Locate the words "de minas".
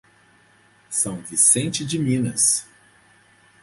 1.85-2.67